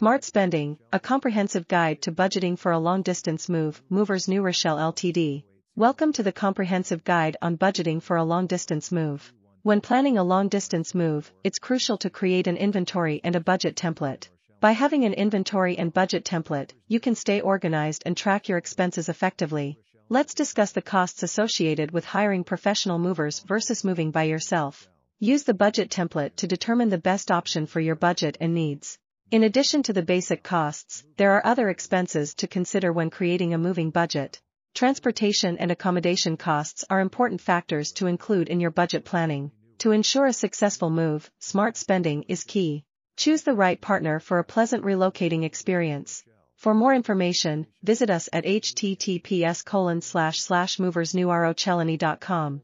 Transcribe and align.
Smart 0.00 0.24
Spending, 0.24 0.78
a 0.94 0.98
comprehensive 0.98 1.68
guide 1.68 2.00
to 2.00 2.10
budgeting 2.10 2.58
for 2.58 2.72
a 2.72 2.78
long-distance 2.78 3.50
move, 3.50 3.82
Movers 3.90 4.28
New 4.28 4.40
Rochelle 4.40 4.78
Ltd. 4.78 5.44
Welcome 5.76 6.14
to 6.14 6.22
the 6.22 6.32
comprehensive 6.32 7.04
guide 7.04 7.36
on 7.42 7.58
budgeting 7.58 8.02
for 8.02 8.16
a 8.16 8.24
long-distance 8.24 8.90
move. 8.90 9.30
When 9.62 9.82
planning 9.82 10.16
a 10.16 10.24
long-distance 10.24 10.94
move, 10.94 11.30
it's 11.44 11.58
crucial 11.58 11.98
to 11.98 12.08
create 12.08 12.46
an 12.46 12.56
inventory 12.56 13.20
and 13.22 13.36
a 13.36 13.40
budget 13.40 13.76
template. 13.76 14.28
By 14.58 14.72
having 14.72 15.04
an 15.04 15.12
inventory 15.12 15.76
and 15.76 15.92
budget 15.92 16.24
template, 16.24 16.70
you 16.88 16.98
can 16.98 17.14
stay 17.14 17.42
organized 17.42 18.02
and 18.06 18.16
track 18.16 18.48
your 18.48 18.56
expenses 18.56 19.10
effectively. 19.10 19.78
Let's 20.08 20.32
discuss 20.32 20.72
the 20.72 20.80
costs 20.80 21.22
associated 21.22 21.90
with 21.90 22.06
hiring 22.06 22.44
professional 22.44 22.98
movers 22.98 23.40
versus 23.40 23.84
moving 23.84 24.12
by 24.12 24.22
yourself. 24.22 24.88
Use 25.18 25.44
the 25.44 25.52
budget 25.52 25.90
template 25.90 26.36
to 26.36 26.46
determine 26.46 26.88
the 26.88 26.96
best 26.96 27.30
option 27.30 27.66
for 27.66 27.80
your 27.80 27.96
budget 27.96 28.38
and 28.40 28.54
needs. 28.54 28.98
In 29.30 29.44
addition 29.44 29.84
to 29.84 29.92
the 29.92 30.02
basic 30.02 30.42
costs, 30.42 31.04
there 31.16 31.30
are 31.30 31.46
other 31.46 31.68
expenses 31.68 32.34
to 32.34 32.48
consider 32.48 32.92
when 32.92 33.10
creating 33.10 33.54
a 33.54 33.58
moving 33.58 33.90
budget. 33.90 34.40
Transportation 34.74 35.56
and 35.58 35.70
accommodation 35.70 36.36
costs 36.36 36.84
are 36.90 37.00
important 37.00 37.40
factors 37.40 37.92
to 37.92 38.08
include 38.08 38.48
in 38.48 38.58
your 38.58 38.72
budget 38.72 39.04
planning. 39.04 39.52
To 39.78 39.92
ensure 39.92 40.26
a 40.26 40.32
successful 40.32 40.90
move, 40.90 41.30
smart 41.38 41.76
spending 41.76 42.24
is 42.24 42.42
key. 42.42 42.84
Choose 43.16 43.42
the 43.42 43.54
right 43.54 43.80
partner 43.80 44.18
for 44.18 44.40
a 44.40 44.44
pleasant 44.44 44.82
relocating 44.82 45.44
experience. 45.44 46.24
For 46.56 46.74
more 46.74 46.92
information, 46.92 47.68
visit 47.84 48.10
us 48.10 48.28
at 48.32 48.44
https 48.44 49.62
moversnewrochelany.com. 49.64 52.62